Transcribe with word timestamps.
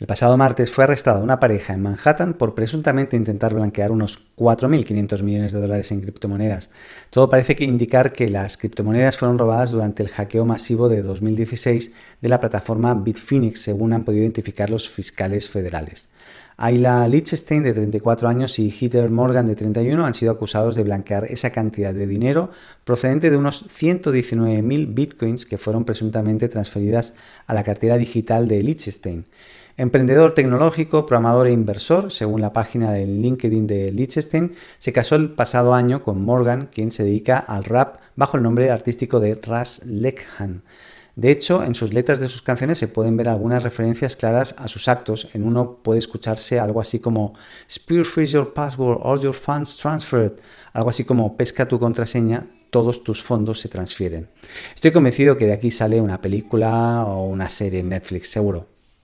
El 0.00 0.06
pasado 0.06 0.38
martes 0.38 0.72
fue 0.72 0.84
arrestada 0.84 1.22
una 1.22 1.40
pareja 1.40 1.74
en 1.74 1.82
Manhattan 1.82 2.32
por 2.32 2.54
presuntamente 2.54 3.18
intentar 3.18 3.52
blanquear 3.52 3.92
unos 3.92 4.16
4.500 4.40 5.22
millones 5.22 5.52
de 5.52 5.60
dólares 5.60 5.92
en 5.92 6.00
criptomonedas. 6.00 6.70
Todo 7.10 7.28
parece 7.28 7.54
que 7.54 7.64
indicar 7.64 8.12
que 8.12 8.28
las 8.30 8.56
criptomonedas 8.56 9.18
fueron 9.18 9.36
robadas 9.36 9.70
durante 9.70 10.02
el 10.02 10.08
hackeo 10.08 10.46
masivo 10.46 10.88
de 10.88 11.02
2016 11.02 11.92
de 12.22 12.28
la 12.28 12.40
plataforma 12.40 12.94
Bitfinex, 12.94 13.60
según 13.60 13.92
han 13.92 14.04
podido 14.04 14.22
identificar 14.22 14.70
los 14.70 14.88
fiscales 14.88 15.50
federales. 15.50 16.08
Ayla 16.56 17.08
Lichtenstein, 17.08 17.62
de 17.62 17.72
34 17.72 18.28
años, 18.28 18.58
y 18.58 18.70
Heather 18.70 19.10
Morgan, 19.10 19.46
de 19.46 19.54
31, 19.54 20.04
han 20.04 20.12
sido 20.12 20.32
acusados 20.32 20.74
de 20.74 20.84
blanquear 20.84 21.24
esa 21.24 21.50
cantidad 21.50 21.94
de 21.94 22.06
dinero 22.06 22.50
procedente 22.84 23.30
de 23.30 23.38
unos 23.38 23.66
119.000 23.68 24.94
bitcoins 24.94 25.46
que 25.46 25.56
fueron 25.56 25.84
presuntamente 25.84 26.48
transferidas 26.48 27.14
a 27.46 27.54
la 27.54 27.62
cartera 27.62 27.96
digital 27.96 28.46
de 28.46 28.62
Lichtenstein. 28.62 29.24
Emprendedor 29.78 30.34
tecnológico, 30.34 31.06
programador 31.06 31.46
e 31.46 31.52
inversor, 31.52 32.12
según 32.12 32.42
la 32.42 32.52
página 32.52 32.92
del 32.92 33.22
LinkedIn 33.22 33.66
de 33.66 33.90
Se 34.78 34.92
casó 34.92 35.16
el 35.16 35.30
pasado 35.30 35.74
año 35.74 36.02
con 36.02 36.24
Morgan, 36.24 36.68
quien 36.72 36.90
se 36.90 37.04
dedica 37.04 37.38
al 37.38 37.64
rap 37.64 38.00
bajo 38.16 38.36
el 38.36 38.42
nombre 38.42 38.70
artístico 38.70 39.20
de 39.20 39.34
Ras 39.34 39.84
Lekhan. 39.86 40.62
De 41.16 41.30
hecho, 41.30 41.62
en 41.64 41.74
sus 41.74 41.92
letras 41.92 42.20
de 42.20 42.28
sus 42.28 42.40
canciones 42.40 42.78
se 42.78 42.88
pueden 42.88 43.16
ver 43.16 43.28
algunas 43.28 43.62
referencias 43.62 44.16
claras 44.16 44.54
a 44.58 44.68
sus 44.68 44.88
actos. 44.88 45.28
En 45.34 45.44
uno 45.44 45.80
puede 45.82 45.98
escucharse 45.98 46.58
algo 46.58 46.80
así 46.80 47.00
como 47.00 47.34
Spear 47.68 48.04
freeze 48.04 48.32
your 48.32 48.54
password, 48.54 49.00
all 49.02 49.20
your 49.20 49.34
funds 49.34 49.76
transferred, 49.76 50.32
algo 50.72 50.90
así 50.90 51.04
como 51.04 51.36
pesca 51.36 51.68
tu 51.68 51.78
contraseña, 51.78 52.46
todos 52.70 53.02
tus 53.04 53.22
fondos 53.22 53.60
se 53.60 53.68
transfieren. 53.68 54.28
Estoy 54.74 54.92
convencido 54.92 55.36
que 55.36 55.46
de 55.46 55.52
aquí 55.52 55.70
sale 55.70 56.00
una 56.00 56.20
película 56.20 57.04
o 57.04 57.24
una 57.24 57.50
serie 57.50 57.80
en 57.80 57.88
Netflix, 57.90 58.30
seguro. 58.30 58.79